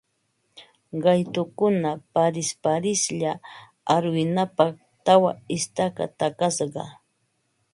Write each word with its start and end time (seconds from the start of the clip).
Qaytukuna 1.03 1.89
parisparislla 2.13 3.31
arwinapaq 3.95 4.75
tawa 5.05 5.31
istaka 5.55 6.03
takasqa 6.19 6.83